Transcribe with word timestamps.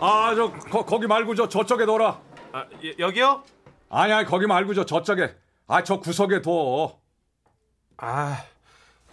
아 0.00 0.34
저 0.34 0.52
거기 0.84 1.06
말고 1.06 1.34
저 1.34 1.48
저쪽에 1.48 1.86
둬라 1.86 2.20
아, 2.52 2.60
여, 2.60 2.92
여기요? 2.98 3.42
아니야 3.88 4.24
거기 4.24 4.46
말고 4.46 4.74
저 4.74 4.84
저쪽에 4.84 5.34
아 5.68 5.82
저 5.82 6.00
구석에 6.00 6.42
둬 6.42 7.00
아, 7.98 8.36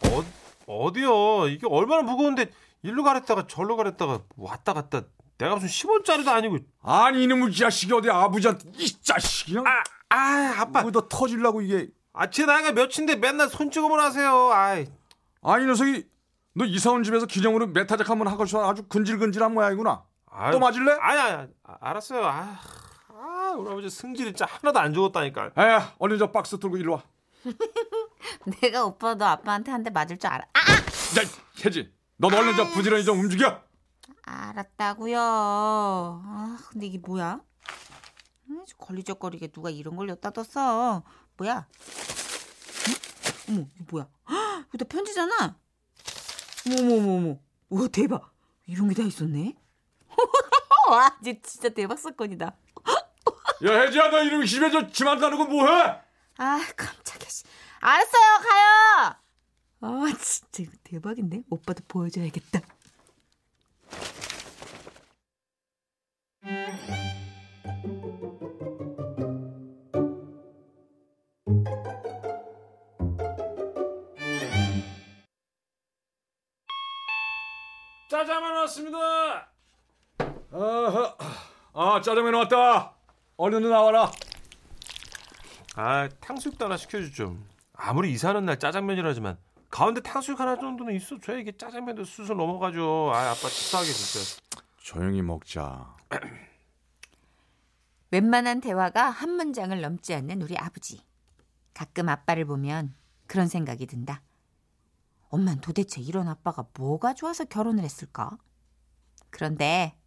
어, 0.06 0.24
어디요? 0.68 1.48
이게 1.48 1.66
얼마나 1.70 2.02
무거운데 2.02 2.52
일로 2.82 3.04
가랬다가 3.04 3.48
절로 3.48 3.78
가랬다가 3.78 4.22
왔다 4.36 4.74
갔다 4.74 5.04
내가 5.38 5.56
무슨 5.56 5.70
10원짜리도 5.70 6.28
아니고 6.28 6.58
아니 6.82 7.24
이놈의 7.24 7.54
자식이 7.56 7.94
어디 7.94 8.10
아버지한테 8.10 8.70
이 8.78 9.02
자식이 9.02 9.58
아, 9.60 9.84
아, 10.10 10.56
아빠. 10.60 10.82
뭐더 10.82 11.08
터질라고 11.08 11.62
이게 11.62 11.88
아, 12.12 12.30
제 12.30 12.46
나이가 12.46 12.72
몇인데 12.74 13.16
맨날 13.16 13.50
손찌검을 13.50 14.00
하세요. 14.00 14.52
아이. 14.52 14.86
아니 15.42 15.64
이 15.64 15.68
녀석이 15.68 16.06
너 16.56 16.66
이사 16.66 16.92
온 16.92 17.04
집에서 17.04 17.26
기념으로 17.26 17.68
메타작 17.68 18.10
한번 18.10 18.28
하고서 18.28 18.70
아주 18.70 18.84
근질근질한 18.84 19.54
모양이구나 19.54 20.04
아유, 20.36 20.52
또 20.52 20.60
맞을래? 20.60 20.92
아니, 21.00 21.20
아니, 21.20 21.48
아, 21.64 21.78
알았어요. 21.80 22.26
아, 22.26 22.60
아, 23.10 23.56
우리 23.58 23.70
아버지 23.72 23.90
승질이 23.90 24.30
진짜 24.34 24.46
하나도 24.50 24.80
안 24.80 24.94
죽었다니까. 24.94 25.46
에 25.58 25.80
얼른 26.00 26.18
저 26.18 26.32
박스 26.32 26.58
들고 26.60 26.78
일로 26.78 26.94
와 26.94 27.04
내가 28.62 28.86
오빠도 28.86 29.26
아빠한테 29.26 29.72
한 29.72 29.84
대 29.84 29.90
맞을 29.90 30.18
줄 30.18 30.30
알아. 30.30 30.44
아! 30.54 30.60
야, 30.60 31.30
혜지, 31.66 31.94
너도 32.18 32.36
얼른 32.38 32.56
저 32.56 32.66
부지런히 32.72 33.04
좀 33.04 33.20
움직여. 33.20 33.62
알았다고요. 34.24 35.20
아, 35.20 36.58
근데 36.70 36.88
이게 36.88 36.98
뭐야? 36.98 37.40
아, 37.40 38.64
저 38.68 38.78
걸리적거리게 38.78 39.48
누가 39.48 39.70
이런 39.70 39.96
걸 39.96 40.10
여기다 40.10 40.32
뒀어. 40.32 41.04
뭐야? 41.38 41.68
응? 43.50 43.56
어머, 43.56 43.68
이거 43.76 43.86
뭐야? 43.92 44.08
헉, 44.30 44.66
이거 44.70 44.78
다 44.78 44.86
편지잖아. 44.90 45.58
어머, 46.68 46.82
어머, 46.82 46.96
어머, 46.96 47.14
어머. 47.18 47.38
우와, 47.70 47.88
대박. 47.90 48.32
이런 48.66 48.88
게 48.88 48.96
다 48.96 49.04
있었네. 49.04 49.56
와, 50.94 51.18
이제 51.22 51.40
진짜 51.42 51.70
대박 51.70 51.98
사건이다. 51.98 52.46
야, 52.46 53.80
혜지야, 53.82 54.10
너 54.10 54.22
이러면 54.22 54.46
집에 54.46 54.70
저 54.70 54.88
집안 54.92 55.20
다니고 55.20 55.46
뭐해? 55.46 56.02
아, 56.38 56.60
깜짝이야. 56.76 57.30
씨. 57.30 57.44
알았어요, 57.80 58.40
가요. 58.44 59.16
아, 59.82 60.06
진짜 60.20 60.64
이거 60.64 60.72
대박인데? 60.84 61.44
오빠도 61.50 61.84
보여줘야겠다. 61.88 62.62
짜장면 78.10 78.56
왔습니다. 78.58 79.53
아하, 80.56 81.18
아, 81.74 82.00
짜장면 82.02 82.36
왔다. 82.36 82.94
얼른 83.38 83.68
나와라. 83.68 84.12
아, 85.76 86.08
탕수육도 86.20 86.66
하나 86.66 86.78
시켜주죠. 86.78 87.36
아무리 87.74 88.12
이사하는 88.12 88.46
날 88.46 88.60
짜장면이라지만 88.60 89.40
가운데 89.72 90.00
탕수육 90.02 90.40
하나 90.40 90.56
정도는 90.56 90.94
있어 90.94 91.18
줘야 91.20 91.40
이게 91.40 91.58
짜장면도 91.58 92.04
수술 92.04 92.38
넘어가죠. 92.38 93.10
아, 93.12 93.32
아빠 93.32 93.50
치사하게 93.50 93.92
진짜. 93.92 94.42
조용히 94.78 95.24
먹자. 95.24 95.96
웬만한 98.12 98.62
대화가 98.62 99.10
한 99.10 99.32
문장을 99.32 99.82
넘지 99.82 100.14
않는 100.14 100.44
우리 100.44 100.56
아버지. 100.56 101.02
가끔 101.74 102.10
아빠를 102.10 102.46
보면 102.46 102.94
그런 103.26 103.48
생각이 103.48 103.88
든다. 103.88 104.22
엄만 105.30 105.62
도대체 105.62 106.00
이런 106.00 106.28
아빠가 106.28 106.68
뭐가 106.76 107.16
좋아서 107.16 107.44
결혼을 107.46 107.84
했을까? 107.84 108.38
그런데 109.32 109.98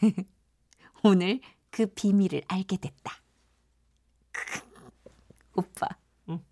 오늘 1.02 1.40
그 1.70 1.86
비밀을 1.86 2.42
알게 2.48 2.76
됐다. 2.76 3.20
오빠. 5.54 5.88
응? 6.28 6.42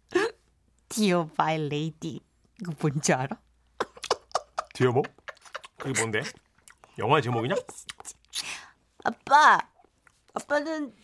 Dear 0.88 1.28
my 1.38 1.54
lady. 1.54 2.20
이거 2.60 2.72
뭔지 2.80 3.12
알아? 3.12 3.28
뒤에 4.74 4.88
뭐? 4.88 5.02
그게 5.78 5.98
뭔데? 6.00 6.22
영화 6.98 7.20
제목이냐? 7.20 7.54
아빠. 9.04 9.58
아빠는 10.34 10.94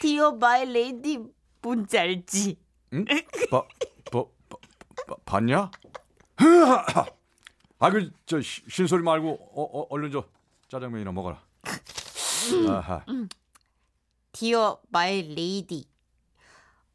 Dear 0.00 0.34
my 0.34 0.62
lady 0.62 1.18
뭔지 1.62 1.98
알지? 1.98 2.58
응? 2.94 3.04
봐, 3.50 3.62
봐, 4.10 4.24
봐, 4.48 4.56
봐, 5.06 5.16
봤냐? 5.24 5.70
아, 7.78 7.90
그, 7.90 8.10
저, 8.26 8.40
시- 8.40 8.62
신소리 8.68 9.02
말고, 9.02 9.28
어, 9.30 9.62
어, 9.62 9.86
얼른 9.90 10.10
저, 10.10 10.24
짜장면이나 10.68 11.12
먹어라. 11.12 11.43
아하. 12.68 13.04
Dear 14.32 14.74
my 14.88 15.18
lady. 15.30 15.84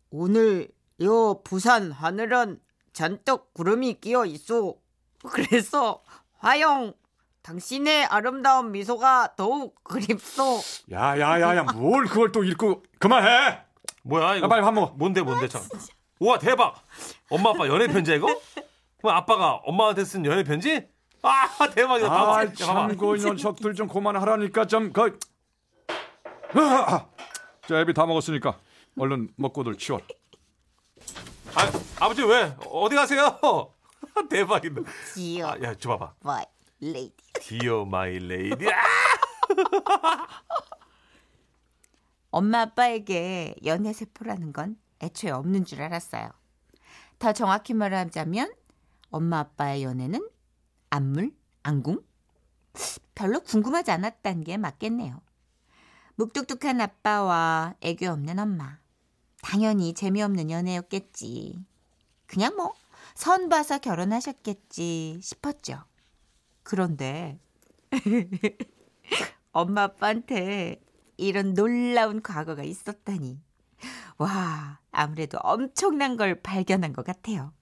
오늘 0.10 0.70
요 1.02 1.42
부산 1.44 1.92
하늘은 1.92 2.60
잔뜩 2.94 3.54
구름이 3.54 4.02
끼어 4.02 4.26
있어. 4.26 4.76
그래서 5.32 6.04
화영 6.40 6.94
당신의 7.42 8.06
아름다운 8.06 8.72
미소가 8.72 9.36
더욱 9.36 9.82
그립소. 9.84 10.62
야, 10.92 11.20
야, 11.20 11.40
야, 11.40 11.56
야, 11.56 11.64
뭘 11.64 12.06
그걸 12.06 12.32
또 12.32 12.44
읽고, 12.44 12.84
그만해! 13.00 13.62
뭐야 14.04 14.36
이거? 14.36 14.46
야, 14.46 14.50
빨리 14.50 14.62
밥 14.62 14.72
먹어. 14.72 14.94
뭔데 14.96 15.22
뭔데 15.22 15.48
참. 15.48 15.62
우와 16.20 16.38
대박. 16.40 16.76
엄마 17.30 17.52
아빠 17.52 17.68
연애 17.68 17.88
편지야 17.88 18.16
이거? 18.16 18.28
그럼 19.00 19.16
아빠가 19.16 19.54
엄마한테 19.64 20.04
쓴 20.04 20.26
연애 20.26 20.44
편지? 20.44 20.88
아 21.22 21.70
대박이다. 21.70 22.10
봐봐. 22.10 22.38
아, 22.38 22.42
야, 22.44 22.46
봐봐. 22.46 22.54
참, 22.54 22.98
그 22.98 23.18
녀석들 23.18 23.74
좀 23.76 23.88
그만하라니까, 23.88 24.66
좀, 24.66 24.92
그. 24.94 25.18
아, 26.56 27.08
자, 27.68 27.80
애비 27.82 27.94
다 27.94 28.06
먹었으니까, 28.06 28.58
얼른 28.98 29.30
먹고들 29.36 29.78
치워라. 29.78 30.06
아, 31.56 31.72
아버지 32.06 32.24
왜? 32.24 32.56
어디 32.70 32.96
가세요? 32.96 33.40
대박이다. 34.30 34.82
Dear 35.16 35.46
아, 35.46 35.62
야, 35.64 35.76
줘 35.76 35.90
봐봐. 35.98 36.14
my 36.24 36.46
lady. 36.82 37.14
Dear 37.42 37.82
my 37.82 38.16
lady. 38.16 38.68
아! 38.72 38.80
엄마 42.32 42.62
아빠에게 42.62 43.56
연애 43.66 43.92
세포라는 43.92 44.54
건 44.54 44.78
애초에 45.02 45.32
없는 45.32 45.66
줄 45.66 45.82
알았어요. 45.82 46.30
더 47.18 47.34
정확히 47.34 47.74
말하자면 47.74 48.54
엄마 49.10 49.40
아빠의 49.40 49.84
연애는 49.84 50.30
안물, 50.90 51.32
안궁? 51.64 52.04
별로 53.16 53.42
궁금하지 53.42 53.92
않았다는 53.92 54.44
게 54.44 54.58
맞겠네요. 54.58 55.22
묵뚝뚝한 56.16 56.82
아빠와 56.82 57.76
애교 57.82 58.08
없는 58.08 58.40
엄마. 58.40 58.80
당연히 59.42 59.94
재미없는 59.94 60.52
연애였겠지. 60.52 61.64
그냥 62.28 62.56
뭐 62.56 62.74
선 63.20 63.50
봐서 63.50 63.78
결혼하셨겠지 63.80 65.20
싶었죠. 65.22 65.84
그런데 66.64 67.38
엄마 69.52 69.84
아빠한테 69.84 70.82
이런 71.18 71.54
놀라운 71.54 72.22
과거가 72.22 72.64
있었다니. 72.64 73.42
와, 74.18 74.80
아무래도 74.92 75.38
엄청난 75.42 76.16
걸 76.16 76.42
발견한 76.42 76.94
것 76.94 77.06
같아요. 77.06 77.54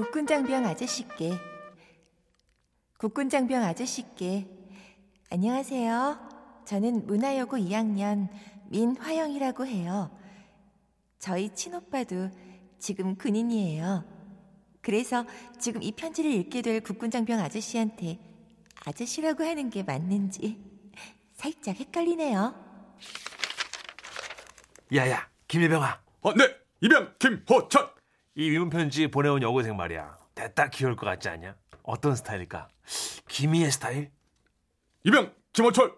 국군장병 0.00 0.64
아저씨께 0.64 1.38
국군장병 2.96 3.62
아저씨께 3.62 4.48
안녕하세요. 5.28 6.62
저는 6.64 7.06
문화여고 7.06 7.58
2학년 7.58 8.30
민화영이라고 8.70 9.66
해요. 9.66 10.10
저희 11.18 11.54
친오빠도 11.54 12.30
지금 12.78 13.14
군인이에요. 13.16 14.06
그래서 14.80 15.26
지금 15.58 15.82
이 15.82 15.92
편지를 15.92 16.30
읽게 16.30 16.62
될 16.62 16.80
국군장병 16.80 17.38
아저씨한테 17.38 18.18
아저씨라고 18.86 19.44
하는 19.44 19.68
게 19.68 19.82
맞는지 19.82 20.58
살짝 21.34 21.78
헷갈리네요. 21.78 22.54
야야 24.94 25.28
김일병아 25.46 26.00
어, 26.22 26.32
네. 26.32 26.56
이병 26.80 27.16
김호천. 27.18 27.99
이 28.40 28.48
위문 28.48 28.70
편지 28.70 29.06
보내온 29.06 29.42
여고생 29.42 29.76
말이야 29.76 30.16
됐다 30.34 30.70
귀여울 30.70 30.96
것 30.96 31.04
같지 31.04 31.28
않냐? 31.28 31.54
어떤 31.82 32.16
스타일일까? 32.16 32.68
김희애 33.28 33.70
스타일? 33.70 34.10
이병 35.04 35.34
김호철. 35.52 35.94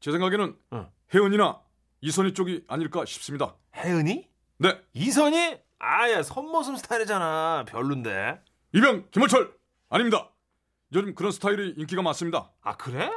제 0.00 0.10
생각에는 0.10 0.56
응. 0.72 0.90
혜은이나 1.14 1.60
이선희 2.00 2.34
쪽이 2.34 2.64
아닐까 2.66 3.04
싶습니다. 3.04 3.54
혜은이? 3.76 4.28
네. 4.58 4.80
이선희? 4.92 5.60
아야 5.78 6.24
선모습 6.24 6.76
스타일이잖아 6.78 7.64
별론데 7.68 8.42
이병 8.72 9.10
김호철 9.12 9.56
아닙니다. 9.88 10.32
요즘 10.92 11.14
그런 11.14 11.30
스타일이 11.30 11.74
인기가 11.76 12.02
많습니다. 12.02 12.50
아 12.60 12.76
그래? 12.76 13.08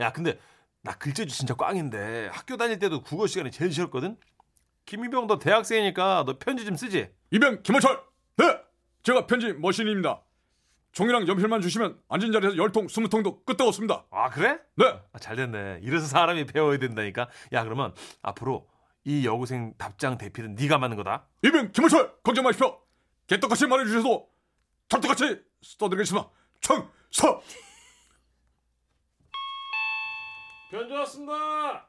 야 0.00 0.10
근데 0.10 0.40
나 0.82 0.92
글재주 0.94 1.32
진짜 1.32 1.54
꽝인데 1.54 2.30
학교 2.32 2.56
다닐 2.56 2.80
때도 2.80 3.00
국어 3.02 3.28
시간이 3.28 3.52
제일 3.52 3.70
싫었거든 3.72 4.16
김희병 4.86 5.26
너 5.26 5.38
대학생이니까 5.38 6.24
너 6.26 6.38
편지 6.38 6.64
좀 6.64 6.76
쓰지 6.76 7.10
이병 7.30 7.62
김호철. 7.62 8.02
네. 8.36 8.58
제가 9.02 9.26
편지 9.26 9.52
머신입니다. 9.52 10.22
종이랑 10.92 11.26
연필만 11.26 11.60
주시면 11.60 11.98
앉은 12.08 12.32
자리에서 12.32 12.56
열 12.56 12.70
통, 12.70 12.86
스무 12.88 13.08
통도 13.08 13.44
끄떡없습니다. 13.44 14.04
아 14.10 14.30
그래? 14.30 14.60
네. 14.76 15.00
아, 15.12 15.18
잘 15.18 15.36
됐네 15.36 15.80
이래서 15.82 16.06
사람이 16.06 16.46
배워야 16.46 16.78
된다니까 16.78 17.28
야 17.52 17.64
그러면 17.64 17.92
앞으로 18.22 18.68
이 19.04 19.26
여고생 19.26 19.74
답장 19.76 20.16
대필은 20.16 20.54
네가 20.54 20.78
맡는 20.78 20.96
거다 20.96 21.26
이병 21.42 21.72
김호철 21.72 22.22
걱정 22.22 22.44
마십시오. 22.44 22.80
개떡같이 23.26 23.66
말해주셔도 23.66 24.28
찰떡같이 24.88 25.40
써드리겠습니다. 25.62 26.28
청서. 26.60 27.42
편지 30.70 30.92
왔습니다 30.92 31.88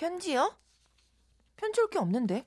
편지요? 0.00 0.56
편지 1.56 1.78
올 1.82 1.90
게 1.90 1.98
없는데. 1.98 2.46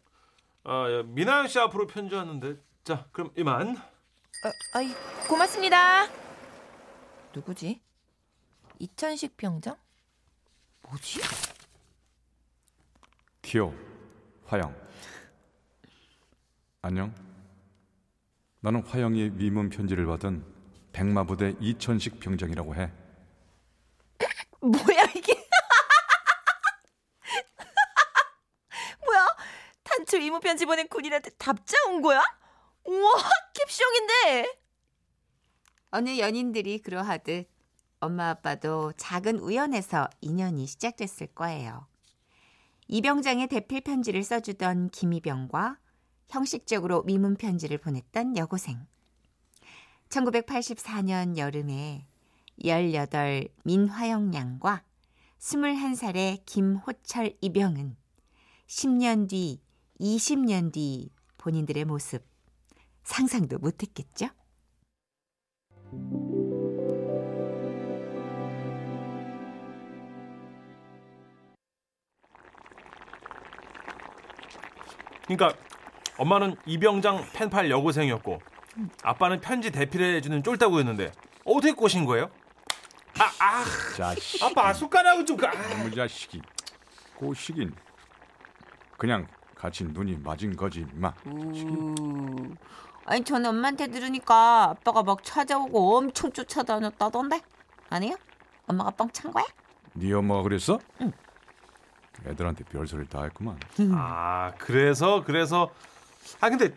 아 0.63 0.89
야, 0.91 1.03
미나영 1.03 1.47
씨 1.47 1.59
앞으로 1.59 1.85
편지 1.85 2.15
왔는데 2.15 2.55
자 2.83 3.07
그럼 3.11 3.31
이만 3.37 3.77
어, 3.77 4.51
아이, 4.73 4.91
고맙습니다. 5.27 6.07
누구지? 7.35 7.79
이천식 8.79 9.37
병장? 9.37 9.75
뭐지? 10.81 11.21
기호 13.43 13.71
화영. 14.47 14.75
안녕. 16.81 17.13
나는 18.61 18.81
화영이 18.83 19.33
위문 19.35 19.69
편지를 19.69 20.07
받은 20.07 20.43
백마부대 20.91 21.55
이천식 21.59 22.19
병장이라고 22.19 22.75
해. 22.75 22.91
뭐야? 29.05 29.27
단추 29.83 30.17
이모 30.17 30.32
편지 30.43 30.65
보낸 30.65 30.87
군인한테 30.87 31.31
답장 31.31 31.93
온 31.93 32.01
거야? 32.01 32.21
우와 32.85 33.11
캡숑인데. 33.53 34.57
어느 35.91 36.19
연인들이 36.19 36.79
그러하듯 36.79 37.49
엄마 37.99 38.29
아빠도 38.29 38.91
작은 38.97 39.39
우연에서 39.39 40.09
인연이 40.21 40.67
시작됐을 40.67 41.27
거예요. 41.27 41.87
이병장의 42.89 43.47
대필 43.47 43.81
편지를 43.81 44.23
써주던 44.23 44.89
김이병과 44.89 45.79
형식적으로 46.27 47.03
미문 47.03 47.35
편지를 47.35 47.77
보냈던 47.77 48.35
여고생. 48.35 48.85
1984년 50.09 51.37
여름에 51.37 52.05
18 52.61 53.47
민화영 53.63 54.33
양과 54.33 54.83
21살의 55.39 56.41
김호철 56.45 57.37
이병은 57.41 57.95
10년 58.67 59.29
뒤, 59.29 59.61
20년 60.03 60.73
뒤 60.73 61.09
본인들의 61.37 61.85
모습 61.85 62.25
상상도 63.03 63.57
못했겠죠? 63.57 64.27
그러니까 75.25 75.57
엄마는 76.17 76.57
이병장 76.65 77.29
펜팔 77.31 77.71
여고생이었고 77.71 78.41
아빠는 79.03 79.39
편지 79.39 79.71
대필해주는 79.71 80.43
쫄따구였는데 80.43 81.13
어떻게 81.45 81.71
꼬신 81.71 82.03
거예요? 82.03 82.29
아, 83.19 83.31
아, 83.39 83.63
자식. 83.95 84.43
아빠 84.43 84.73
숟가락을 84.73 85.25
좀 85.25 85.37
가. 85.37 85.51
너무 85.69 85.89
자식이. 85.91 86.41
꼬시긴. 87.15 87.73
그냥 88.97 89.27
같이 89.63 89.85
눈이 89.85 90.17
맞은 90.17 90.57
거지, 90.57 90.85
마. 90.93 91.13
우. 91.25 92.53
아니 93.05 93.23
저는 93.23 93.49
엄마한테 93.51 93.87
들으니까 93.87 94.71
아빠가 94.71 95.03
막 95.03 95.23
찾아오고 95.23 95.97
엄청 95.97 96.33
쫓아다녔다던데 96.33 97.39
아니요? 97.89 98.17
엄마가 98.67 98.91
뻥찬 98.91 99.31
거야? 99.31 99.45
네 99.93 100.11
엄마가 100.11 100.41
그랬어? 100.43 100.79
애들한테 102.25 102.65
별소리를 102.65 103.07
다 103.09 103.23
했구만. 103.23 103.57
아, 103.93 104.51
그래서 104.57 105.23
그래서 105.23 105.71
아 106.41 106.49
근데 106.49 106.73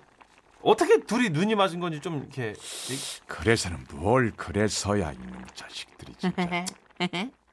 어떻게 0.62 1.00
둘이 1.00 1.30
눈이 1.30 1.56
맞은 1.56 1.80
건지 1.80 1.98
좀 2.00 2.18
이렇게 2.18 2.52
이- 2.52 3.26
그래서는 3.26 3.84
뭘 3.94 4.30
그래서야 4.36 5.10
이놈 5.10 5.44
자식들이 5.54 6.14
진짜. 6.18 6.64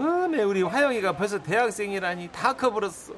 어메 0.00 0.42
우리 0.44 0.62
화영이가 0.62 1.14
벌써 1.16 1.38
대학생이라니 1.42 2.28
다 2.32 2.54
커버렸어. 2.54 3.12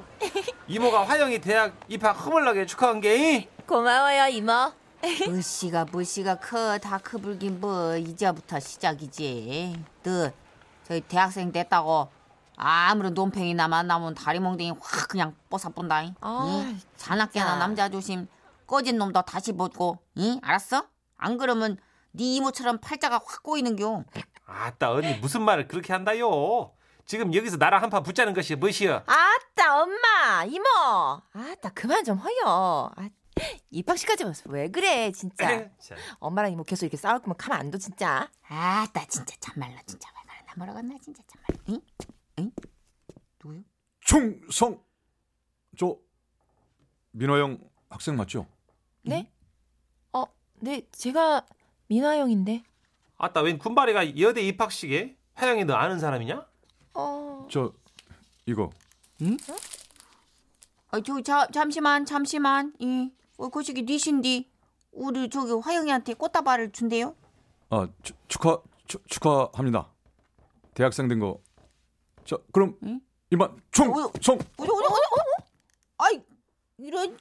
이모가 0.67 1.05
화영이 1.07 1.39
대학 1.39 1.73
입학 1.87 2.11
허물나게 2.11 2.65
축하한 2.65 2.99
게. 2.99 3.47
고마워요 3.65 4.27
이모. 4.27 4.51
무시가 5.29 5.85
무시가 5.85 6.35
커 6.35 6.77
다 6.79 6.97
커불긴 6.97 7.59
뭐 7.61 7.95
이제부터 7.97 8.59
시작이지 8.59 9.81
너 10.03 10.31
저희 10.85 11.01
대학생 11.01 11.51
됐다고 11.51 12.09
아무런 12.55 13.13
논팽이나 13.13 13.67
만 13.67 13.87
나면 13.87 14.13
다리 14.13 14.39
몽둥이 14.39 14.71
확 14.79 15.09
그냥 15.09 15.35
뽀사본다 15.49 16.03
아, 16.21 16.73
자나깨나 16.95 17.45
진짜. 17.45 17.55
남자 17.57 17.89
조심 17.89 18.27
꺼진 18.65 18.97
놈도 18.97 19.21
다시 19.23 19.51
보고 19.51 19.97
응 20.17 20.39
알았어? 20.41 20.85
안 21.17 21.37
그러면 21.37 21.77
네 22.11 22.35
이모처럼 22.35 22.77
팔자가 22.79 23.15
확 23.15 23.43
꼬이는겨 23.43 24.03
아따 24.53 24.91
언니 24.91 25.15
무슨 25.15 25.41
말을 25.43 25.67
그렇게 25.67 25.93
한다요? 25.93 26.73
지금 27.05 27.33
여기서 27.33 27.57
나랑 27.57 27.81
한판 27.83 28.03
붙자는 28.03 28.33
것이 28.33 28.55
무엇이여? 28.55 29.03
아따 29.05 29.81
엄마 29.81 30.45
이모. 30.45 30.63
아따 31.33 31.71
그만 31.73 32.03
좀 32.03 32.17
허여. 32.17 32.91
아, 32.95 33.09
입학식까지 33.71 34.23
왔어. 34.23 34.43
왜 34.49 34.69
그래 34.69 35.11
진짜. 35.11 35.69
자, 35.79 35.95
엄마랑 36.19 36.51
이모 36.51 36.63
계속 36.63 36.85
이렇게 36.85 36.97
싸울 36.97 37.19
거면 37.19 37.35
가만 37.37 37.59
안 37.59 37.71
둬 37.71 37.77
진짜. 37.77 38.29
아나 38.47 39.05
진짜 39.09 39.35
참말로 39.39 39.75
진짜 39.85 40.09
왜 40.15 40.21
그러나 40.23 40.53
뭐라 40.57 40.73
갔나 40.73 40.95
진짜 41.01 41.23
참말로 41.27 41.63
응? 41.69 41.81
응? 42.39 42.51
누구요? 43.43 43.61
충성. 44.01 44.81
저 45.77 45.97
민호영 47.11 47.57
학생 47.89 48.15
맞죠? 48.15 48.45
네? 49.01 49.29
어, 50.13 50.25
네 50.61 50.87
제가 50.91 51.45
민화영인데. 51.87 52.63
아따 53.23 53.39
웬 53.39 53.57
군바리가 53.57 54.19
여대 54.19 54.41
입학식에 54.41 55.15
화영이 55.35 55.63
너 55.63 55.75
아는 55.75 55.97
사람이냐? 55.97 56.45
어. 56.95 57.47
저 57.49 57.71
이거 58.45 58.69
아, 60.91 60.99
저, 60.99 61.21
자, 61.21 61.47
잠시만, 61.47 62.05
잠시만. 62.05 62.73
이, 62.79 63.09
어, 63.37 63.47
거시기 63.47 63.83
니신디. 63.83 64.51
우리 64.91 65.29
저기 65.29 65.53
화영이한테 65.53 66.15
꽃다발을 66.15 66.73
준대요. 66.73 67.15
아 67.69 67.87
추, 68.03 68.13
축하 68.27 68.61
추, 68.87 68.99
축하합니다. 69.07 69.89
대학생 70.73 71.07
된 71.07 71.19
거. 71.19 71.39
자 72.25 72.37
그럼 72.51 72.77
응? 72.83 72.99
이만 73.31 73.57
충성. 73.71 74.03
어디, 74.03 74.31
어디, 74.31 74.45
어디, 74.57 74.67
어디? 74.67 75.49
아이, 75.97 76.21
이런. 76.77 77.17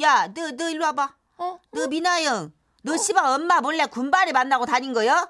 야, 0.00 0.26
너, 0.34 0.50
너 0.50 0.68
일로 0.68 0.84
와봐. 0.86 1.16
어? 1.38 1.60
너 1.70 1.86
미나 1.86 2.24
영. 2.24 2.52
너 2.88 2.96
씨발 2.96 3.24
엄마 3.24 3.60
몰래 3.60 3.86
군발이 3.86 4.32
만나고 4.32 4.66
다닌 4.66 4.92
거야? 4.92 5.28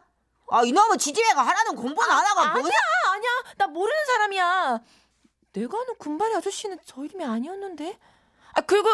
아, 0.50 0.62
이놈은 0.64 0.96
지지배가 0.98 1.42
하나는 1.42 1.76
공부는 1.76 2.10
안 2.10 2.24
하고 2.24 2.40
뭐야? 2.40 2.52
아니야 2.54 2.78
아니야 3.12 3.30
나 3.58 3.66
모르는 3.66 4.04
사람이야. 4.06 4.80
내가 5.52 5.78
아는 5.80 5.94
군발이 5.98 6.34
아저씨는 6.36 6.78
저 6.86 7.04
이름이 7.04 7.24
아니었는데. 7.24 7.98
아 8.54 8.60
그리고 8.62 8.88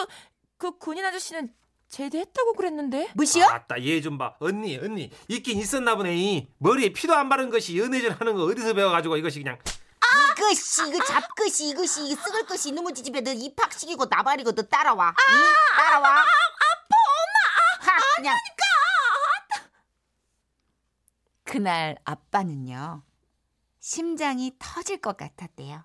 그 0.59 0.79
군인 0.79 1.05
아저씨는 1.05 1.55
제대했다고 1.89 2.55
그랬는데. 2.55 3.11
무시요? 3.15 3.45
아따 3.47 3.81
얘 3.85 4.01
좀 4.01 4.19
봐. 4.19 4.35
언니 4.41 4.77
언니 4.79 5.11
있긴 5.29 5.59
있었나 5.59 5.95
보네. 5.95 6.17
이. 6.17 6.49
머리에 6.59 6.93
피도 6.93 7.15
안 7.15 7.29
바른 7.29 7.51
것이 7.51 7.79
연애질 7.79 8.11
하는 8.19 8.35
거 8.35 8.45
어디서 8.45 8.75
배워가지고 8.75 9.17
이것이 9.19 9.39
그냥 9.41 9.59
이것이 10.37 10.89
이거 10.89 11.05
잡것이 11.05 11.69
이것이 11.69 12.07
이거 12.09 12.21
썩을 12.23 12.47
것이 12.47 12.71
이놈의 12.71 12.93
집에 12.95 13.21
너 13.21 13.31
입학시키고 13.33 14.07
나발이고 14.11 14.53
너 14.53 14.63
따라와 14.63 15.09
응? 15.09 15.35
따라와 15.77 16.09
아 16.21 16.25
그냥. 18.17 18.37
그날 21.45 21.97
아빠는요 22.05 23.03
심장이 23.79 24.53
터질 24.59 25.01
것 25.01 25.17
같았대요. 25.17 25.85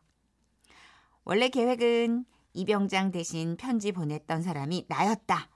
원래 1.25 1.49
계획은 1.49 2.25
이병장 2.53 3.11
대신 3.11 3.55
편지 3.55 3.91
보냈던 3.91 4.41
사람이 4.41 4.85
나였다. 4.87 5.49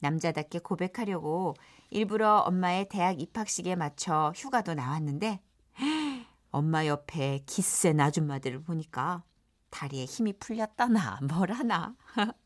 남자답게 0.00 0.60
고백하려고 0.60 1.54
일부러 1.90 2.38
엄마의 2.38 2.88
대학 2.88 3.20
입학식에 3.20 3.74
맞춰 3.74 4.32
휴가도 4.36 4.74
나왔는데 4.74 5.40
엄마 6.50 6.86
옆에 6.86 7.40
기센 7.46 8.00
아줌마들을 8.00 8.62
보니까 8.62 9.24
다리에 9.70 10.04
힘이 10.04 10.32
풀렸다나 10.34 11.20
뭘하나. 11.28 11.96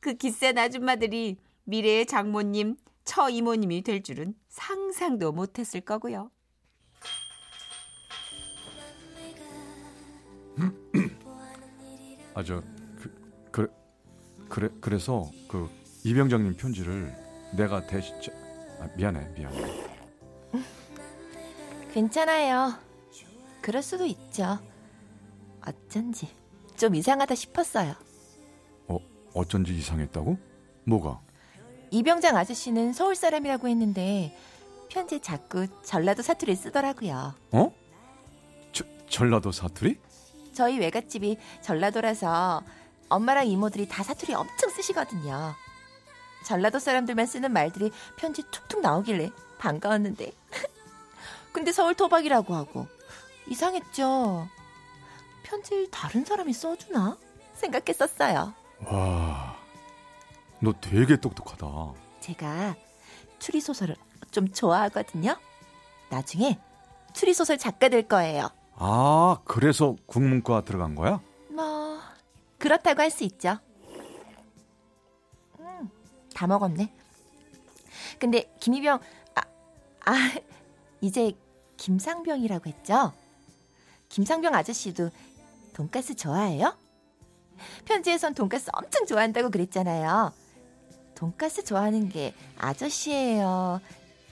그 0.00 0.14
기센 0.14 0.58
아줌마들이 0.58 1.36
미래의 1.64 2.06
장모님, 2.06 2.76
처 3.04 3.28
이모님이 3.28 3.82
될 3.82 4.02
줄은 4.02 4.34
상상도 4.48 5.32
못했을 5.32 5.80
거고요. 5.80 6.30
아저 12.34 12.62
그, 12.96 13.10
그래 13.50 13.68
그래 14.48 14.68
그래서 14.80 15.30
그 15.48 15.68
이병장님 16.04 16.56
편지를 16.56 17.14
내가 17.56 17.86
대신 17.86 18.14
저, 18.20 18.32
아, 18.80 18.88
미안해 18.96 19.32
미안해. 19.34 19.92
괜찮아요. 21.92 22.72
그럴 23.60 23.82
수도 23.82 24.06
있죠. 24.06 24.58
어쩐지 25.64 26.28
좀 26.76 26.94
이상하다 26.94 27.34
싶었어요. 27.34 27.94
어 28.88 28.98
어쩐지 29.34 29.74
이상했다고? 29.76 30.38
뭐가? 30.84 31.20
이병장 31.92 32.38
아저씨는 32.38 32.94
서울 32.94 33.14
사람이라고 33.14 33.68
했는데 33.68 34.34
편지에 34.88 35.20
자꾸 35.20 35.66
전라도 35.82 36.22
사투리를 36.22 36.56
쓰더라고요. 36.56 37.34
어? 37.52 37.74
저, 38.72 38.84
전라도 39.10 39.52
사투리? 39.52 39.98
저희 40.54 40.78
외갓집이 40.78 41.36
전라도라서 41.60 42.62
엄마랑 43.10 43.46
이모들이 43.46 43.88
다 43.88 44.02
사투리 44.02 44.32
엄청 44.32 44.70
쓰시거든요. 44.70 45.54
전라도 46.46 46.78
사람들만 46.78 47.26
쓰는 47.26 47.52
말들이 47.52 47.92
편지 48.16 48.42
툭툭 48.50 48.80
나오길래 48.80 49.30
반가웠는데. 49.58 50.32
근데 51.52 51.72
서울 51.72 51.94
토박이라고 51.94 52.54
하고 52.54 52.86
이상했죠. 53.48 54.48
편지를 55.42 55.90
다른 55.90 56.24
사람이 56.24 56.54
써주나 56.54 57.18
생각했었어요. 57.54 58.54
와, 58.86 59.61
너 60.62 60.72
되게 60.80 61.16
똑똑하다. 61.16 61.66
제가 62.20 62.76
추리 63.38 63.60
소설을 63.60 63.96
좀 64.30 64.48
좋아하거든요. 64.48 65.36
나중에 66.08 66.58
추리 67.12 67.34
소설 67.34 67.58
작가 67.58 67.88
될 67.88 68.06
거예요. 68.06 68.48
아, 68.76 69.38
그래서 69.44 69.96
국문과 70.06 70.62
들어간 70.64 70.94
거야? 70.94 71.20
뭐 71.50 71.98
그렇다고 72.58 73.02
할 73.02 73.10
수 73.10 73.24
있죠. 73.24 73.58
음, 75.58 75.90
다 76.34 76.46
먹었네. 76.46 76.92
근데 78.18 78.54
김희병 78.60 79.00
아, 79.34 79.40
아 80.06 80.32
이제 81.00 81.32
김상병이라고 81.76 82.68
했죠? 82.70 83.12
김상병 84.08 84.54
아저씨도 84.54 85.10
돈가스 85.72 86.14
좋아해요? 86.14 86.76
편지에선 87.84 88.34
돈가스 88.34 88.70
엄청 88.72 89.06
좋아한다고 89.06 89.50
그랬잖아요. 89.50 90.32
돈가스 91.26 91.62
좋아하는 91.62 92.08
게 92.08 92.34
아저씨예요? 92.58 93.80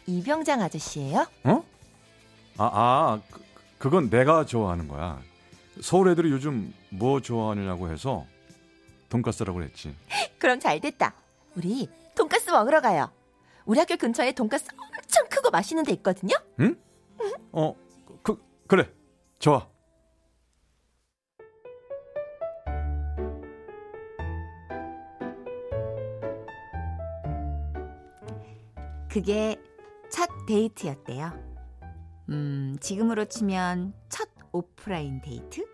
이병장 0.06 0.61
아저씨예요? 0.61 1.25
어? 1.44 1.64
아, 2.59 2.64
아, 2.64 3.20
그, 3.30 3.40
그건 3.78 4.11
내가 4.11 4.44
좋아하는 4.44 4.88
거야. 4.88 5.23
서울 5.80 6.09
애들이 6.09 6.32
요즘 6.32 6.75
뭐 6.88 7.20
좋아하느냐고 7.20 7.92
해서 7.92 8.26
돈가스라고 9.09 9.62
했지. 9.62 9.94
그럼 10.40 10.59
잘 10.59 10.80
됐다. 10.80 11.14
우리 11.54 11.88
돈가스 12.16 12.50
먹으러 12.50 12.80
가요. 12.80 13.09
우리 13.66 13.78
학교 13.78 13.97
근처에 13.97 14.32
돈가스 14.32 14.66
엄청 14.76 15.28
크고 15.28 15.50
맛있는 15.50 15.85
데 15.85 15.92
있거든요. 15.92 16.35
어, 17.52 17.76
그 18.25 18.44
그래, 18.66 18.90
좋아. 19.38 19.68
그게 29.11 29.61
첫 30.09 30.31
데이트였대요. 30.47 31.33
음, 32.29 32.76
지금으로 32.81 33.25
치면 33.25 33.93
첫 34.09 34.29
오프라인 34.52 35.21
데이트? 35.21 35.67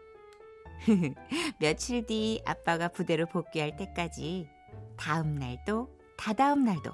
며칠 1.61 2.07
뒤 2.07 2.40
아빠가 2.47 2.88
부대로 2.88 3.26
복귀할 3.26 3.76
때까지 3.76 4.49
다음 4.97 5.35
날도 5.35 5.90
다다음 6.16 6.64
날도 6.64 6.90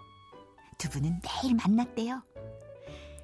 두 0.78 0.90
분은 0.90 1.20
매일 1.22 1.54
만났대요. 1.54 2.22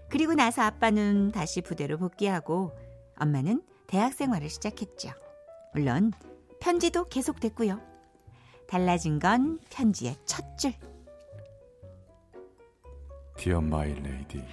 그리고 0.08 0.34
나서 0.34 0.62
아빠는 0.62 1.32
다시 1.32 1.60
부대로 1.60 1.98
복귀하고 1.98 2.72
엄마는 3.18 3.62
대학 3.88 4.14
생활을 4.14 4.48
시작했죠. 4.48 5.10
물론 5.75 6.12
편지도 6.60 7.08
계속됐고요. 7.08 7.80
달라진 8.68 9.18
건 9.18 9.58
편지의 9.70 10.16
첫 10.25 10.56
줄. 10.56 10.72
Dear 13.48 13.64
my 13.64 13.88
lady. 13.92 14.44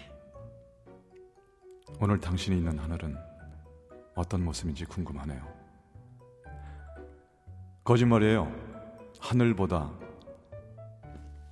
오늘 2.00 2.18
당신이 2.18 2.60
있는 2.60 2.80
하늘은 2.80 3.14
어떤 4.16 4.46
모습인지 4.46 4.86
궁금하네요. 4.86 5.46
거짓말이에요. 7.84 8.50
하늘보다 9.20 9.92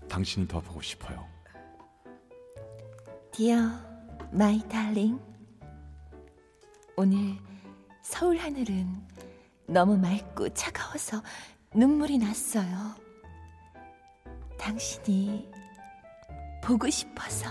당신이 0.08 0.48
더 0.48 0.62
보고 0.62 0.82
싶어요. 0.82 1.28
Dear 3.34 3.72
my 4.32 4.60
darling. 4.70 5.22
오늘 6.96 7.36
서울 8.04 8.38
하늘은 8.38 9.06
너무 9.68 9.98
맑고 9.98 10.54
차가워서 10.54 11.22
눈물이 11.76 12.20
났어요. 12.20 12.96
당신이 14.58 15.53
보고 16.66 16.90
싶어서. 16.90 17.48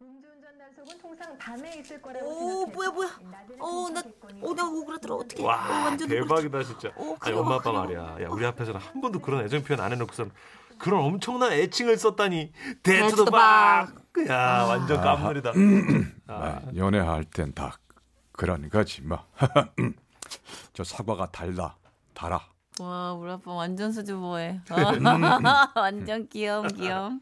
음주운전 0.00 0.58
단속은 0.58 0.98
통상 1.00 1.38
밤에 1.38 1.76
있을 1.78 2.00
거라고 2.02 2.26
오, 2.26 2.66
뭐야, 2.66 2.90
뭐야. 2.90 3.08
낮에는 3.30 3.62
어, 3.62 3.88
나, 3.90 4.02
통행권이 4.02 4.40
어, 4.42 4.54
나 4.54 4.68
오그라들어. 4.68 5.14
어떻게? 5.16 5.42
와 5.42 5.96
대박이다 5.96 6.62
진짜. 6.64 6.88
어, 6.96 7.16
아니 7.20 7.36
엄마 7.36 7.56
아빠. 7.56 7.72
말이야. 7.72 8.16
야 8.22 8.28
우리 8.30 8.44
앞에서는 8.46 8.80
한 8.80 9.00
번도 9.00 9.20
그런 9.20 9.44
애정 9.44 9.62
표현 9.62 9.80
안 9.80 9.92
해놓고선 9.92 10.30
그런 10.78 11.04
엄청난 11.04 11.52
애칭을 11.52 11.96
썼다니. 11.96 12.52
데이트 12.82 13.00
더 13.00 13.06
데이트도 13.06 13.24
박. 13.26 13.94
야 14.28 14.64
완전 14.64 15.00
깜놀이다. 15.00 15.50
아, 15.50 15.52
아, 16.26 16.62
연애할 16.76 17.24
땐 17.24 17.52
다 17.54 17.78
그런 18.32 18.68
거지 18.68 19.02
뭐. 19.02 19.24
저 20.72 20.82
사과가 20.82 21.30
달다, 21.30 21.76
달아. 22.14 22.40
와, 22.80 23.12
우리 23.12 23.30
아빠 23.30 23.52
완전 23.52 23.92
수줍어해. 23.92 24.60
음. 24.70 25.04
완전 25.76 26.28
귀여움, 26.28 26.68
귀여움. 26.68 27.20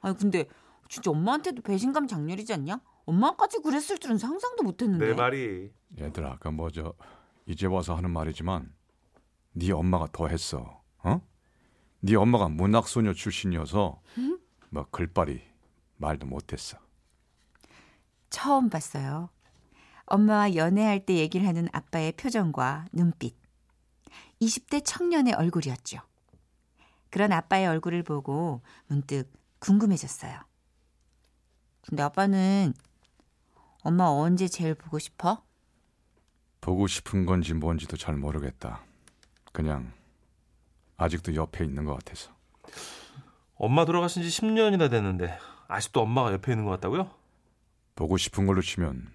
아니, 0.00 0.16
근데 0.16 0.46
진짜 0.88 1.10
엄마한테도 1.10 1.62
배신감 1.62 2.06
장렬이지 2.06 2.52
않냐? 2.52 2.80
엄마까지 3.04 3.60
그랬을 3.62 3.98
줄은 3.98 4.18
상상도 4.18 4.62
못했는데. 4.62 5.06
내 5.08 5.14
말이. 5.14 5.72
얘들아, 5.98 6.36
그뭐저 6.38 6.94
이제 7.46 7.66
와서 7.66 7.94
하는 7.96 8.10
말이지만 8.10 8.72
네 9.52 9.72
엄마가 9.72 10.08
더 10.12 10.28
했어. 10.28 10.82
어? 11.02 11.20
네 12.00 12.14
엄마가 12.14 12.48
문학 12.48 12.88
소녀 12.88 13.12
출신이어서 13.12 14.00
뭐 14.70 14.86
글빨이 14.90 15.42
말도 15.96 16.26
못했어. 16.26 16.78
처음 18.30 18.70
봤어요. 18.70 19.28
엄마와 20.06 20.54
연애할 20.54 21.04
때 21.04 21.16
얘기를 21.16 21.46
하는 21.46 21.68
아빠의 21.72 22.12
표정과 22.12 22.86
눈빛. 22.92 23.36
20대 24.42 24.84
청년의 24.84 25.34
얼굴이었죠. 25.34 25.98
그런 27.10 27.32
아빠의 27.32 27.68
얼굴을 27.68 28.02
보고 28.02 28.60
문득 28.88 29.30
궁금해졌어요. 29.60 30.40
근데 31.82 32.02
아빠는 32.02 32.74
엄마 33.84 34.06
언제 34.06 34.48
제일 34.48 34.74
보고 34.74 34.98
싶어? 34.98 35.44
보고 36.60 36.86
싶은 36.86 37.26
건지 37.26 37.54
뭔지도 37.54 37.96
잘 37.96 38.16
모르겠다. 38.16 38.84
그냥 39.52 39.92
아직도 40.96 41.34
옆에 41.34 41.64
있는 41.64 41.84
것 41.84 41.94
같아서. 41.94 42.32
엄마 43.54 43.84
돌아가신 43.84 44.22
지 44.22 44.28
10년이나 44.28 44.90
됐는데 44.90 45.38
아직도 45.68 46.00
엄마가 46.00 46.32
옆에 46.32 46.52
있는 46.52 46.64
것 46.64 46.72
같다고요? 46.72 47.10
보고 47.94 48.16
싶은 48.16 48.46
걸로 48.46 48.60
치면 48.62 49.12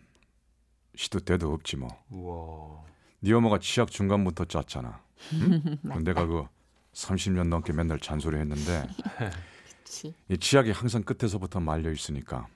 시도 0.95 1.19
때도 1.19 1.51
없지 1.53 1.75
뭐. 1.77 1.89
우와. 2.11 2.96
네 3.19 3.33
엄마가 3.33 3.59
치약 3.59 3.89
중간부터 3.91 4.45
짰잖아. 4.45 5.01
응? 5.33 5.77
내가 6.03 6.25
그 6.25 6.45
30년 6.93 7.47
넘게 7.47 7.73
맨날 7.73 7.99
잔소리 7.99 8.37
했는데 8.37 8.87
그치. 9.83 10.13
이 10.29 10.37
치약이 10.37 10.71
항상 10.71 11.03
끝에서부터 11.03 11.59
말려 11.59 11.91
있으니까 11.91 12.47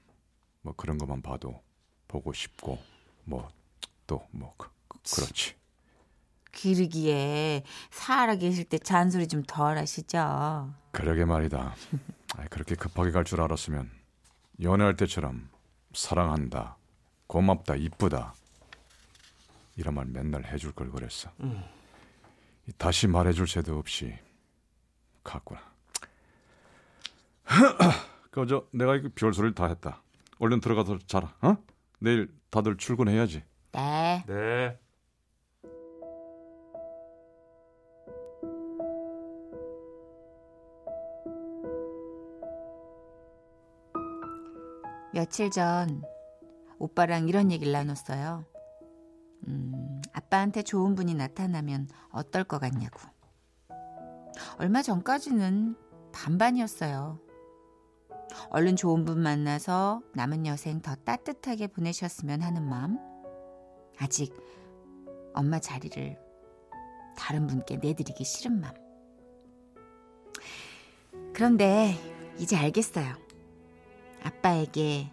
뭐 0.62 0.74
그런 0.76 0.98
것만 0.98 1.22
봐도 1.22 1.62
보고 2.08 2.34
싶고 2.34 2.78
뭐 3.24 3.50
또뭐 4.08 4.54
그, 4.58 4.70
그렇지. 5.16 5.56
그러기에 6.52 7.64
살아 7.92 8.36
계실 8.36 8.66
때 8.66 8.78
잔소리 8.78 9.28
좀 9.28 9.44
덜 9.48 9.78
하시죠. 9.78 10.74
그러게 10.92 11.24
말이다. 11.26 11.74
아이, 12.38 12.48
그렇게 12.50 12.76
급하게 12.76 13.12
갈 13.12 13.24
줄 13.24 13.40
알았으면 13.42 13.90
연애할 14.62 14.96
때처럼 14.98 15.50
사랑한다, 15.94 16.78
고맙다, 17.28 17.76
이쁘다 17.76 18.36
이런 19.82 19.96
말 19.96 20.06
맨날 20.06 20.46
해줄 20.46 20.72
걸 20.74 20.92
그랬어. 20.92 21.32
이 22.68 22.72
다시 22.78 23.08
말해줄 23.08 23.48
새도 23.48 23.78
없이 23.78 24.16
갔구나. 25.24 25.60
그저 28.32 28.68
내가 28.72 28.96
이 28.96 29.10
별소리를 29.10 29.56
다 29.56 29.66
했다. 29.68 30.02
얼른 30.40 30.62
들어가서 30.62 31.00
자라. 31.08 31.36
어? 31.42 31.58
내일 32.00 32.32
다들 32.52 32.78
출근해야지. 32.78 33.44
네. 33.74 34.24
네. 34.28 34.80
며칠 45.14 45.50
전 45.50 46.04
오빠랑 46.78 47.28
이런 47.28 47.52
얘기를 47.52 47.74
나눴어요. 47.74 48.46
음, 50.32 50.34
아빠한테 50.34 50.64
좋은 50.64 50.96
분이 50.96 51.14
나타나면 51.14 51.90
어떨 52.10 52.46
것 52.46 52.60
같냐고. 52.60 53.00
얼마 54.58 54.82
전까지는 54.82 55.76
반반이었어요. 56.14 57.20
얼른 58.50 58.78
좋은 58.78 59.04
분 59.04 59.20
만나서 59.22 60.02
남은 60.14 60.46
여생 60.46 60.82
더 60.82 60.96
따뜻하게 60.96 61.68
보내셨으면 61.68 62.42
하는 62.42 62.68
마음. 62.68 62.98
아직 64.00 64.34
엄마 65.34 65.60
자리를 65.60 66.18
다른 67.18 67.46
분께 67.46 67.76
내드리기 67.76 68.24
싫은 68.24 68.62
마음. 68.62 68.74
그런데 71.34 71.94
이제 72.38 72.56
알겠어요. 72.56 73.16
아빠에게 74.24 75.12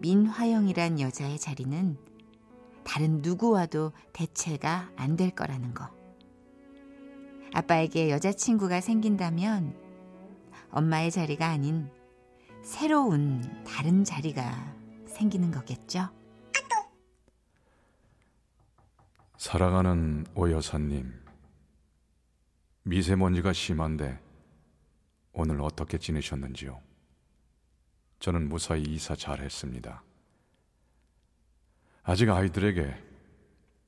민화영이란 0.00 1.00
여자의 1.00 1.38
자리는 1.38 2.09
다른 2.84 3.22
누구와도 3.22 3.92
대체가 4.12 4.90
안 4.96 5.16
될 5.16 5.30
거라는 5.30 5.74
거. 5.74 5.88
아빠에게 7.52 8.10
여자친구가 8.10 8.80
생긴다면 8.80 9.76
엄마의 10.70 11.10
자리가 11.10 11.48
아닌 11.48 11.90
새로운 12.62 13.64
다른 13.64 14.04
자리가 14.04 14.76
생기는 15.06 15.50
거겠죠? 15.50 16.08
사랑하는 19.36 20.26
오 20.34 20.50
여사님, 20.50 21.12
미세먼지가 22.82 23.52
심한데 23.54 24.20
오늘 25.32 25.60
어떻게 25.62 25.96
지내셨는지요? 25.98 26.78
저는 28.18 28.48
무사히 28.50 28.82
이사 28.82 29.16
잘 29.16 29.40
했습니다. 29.40 30.02
아직 32.10 32.28
아이들에게 32.28 32.92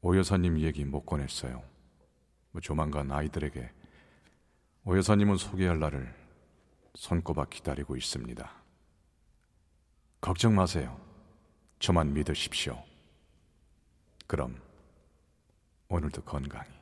오 0.03 0.17
여사님 0.17 0.61
얘기 0.61 0.85
못 0.85 1.05
꺼냈어요. 1.05 1.61
뭐 2.53 2.61
조만간 2.61 3.11
아이들에게 3.11 3.69
오 4.85 4.97
여사님은 4.97 5.39
소개할 5.39 5.81
날을 5.81 6.15
손꼽아 6.95 7.47
기다리고 7.47 7.97
있습니다. 7.97 8.49
걱정 10.21 10.55
마세요. 10.55 11.01
저만 11.81 12.15
믿으십시오. 12.15 12.81
그럼 14.29 14.55
오늘도 15.89 16.23
건강히. 16.23 16.82